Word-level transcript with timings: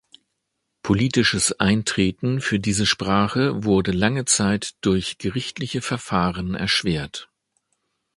Politisches 0.81 1.51
Eintreten 1.59 2.41
für 2.41 2.59
diese 2.59 2.87
Sprache 2.87 3.63
wurde 3.65 3.91
lange 3.91 4.25
Zeit 4.25 4.73
durch 4.83 5.19
gerichtliche 5.19 5.83
Verfahren 5.83 6.55
erschwert. 6.55 7.29